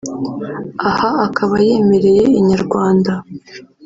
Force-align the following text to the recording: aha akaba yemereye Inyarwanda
aha 0.89 1.09
akaba 1.27 1.55
yemereye 1.67 2.23
Inyarwanda 2.39 3.13